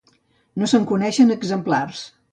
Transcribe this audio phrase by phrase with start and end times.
[0.61, 2.03] No se'n coneixen exemplars.